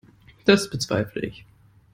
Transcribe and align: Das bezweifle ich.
Das 0.45 0.67
bezweifle 0.67 1.19
ich. 1.21 1.45